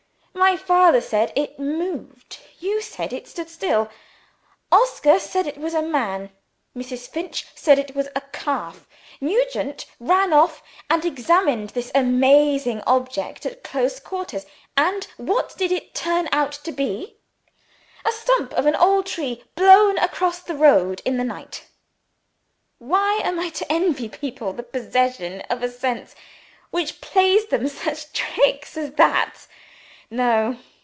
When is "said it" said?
1.01-1.59, 2.81-3.27, 5.19-5.57, 7.53-7.95